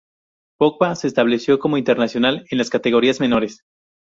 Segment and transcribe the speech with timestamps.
[0.57, 3.61] Pogba se estableció como internacional en las categorías menores.